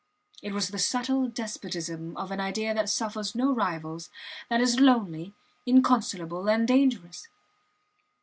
It 0.41 0.51
was 0.51 0.69
the 0.69 0.79
subtle 0.79 1.27
despotism 1.27 2.17
of 2.17 2.31
an 2.31 2.39
idea 2.39 2.73
that 2.73 2.89
suffers 2.89 3.35
no 3.35 3.53
rivals, 3.53 4.09
that 4.49 4.59
is 4.59 4.79
lonely, 4.79 5.35
inconsolable, 5.67 6.49
and 6.49 6.67
dangerous. 6.67 7.27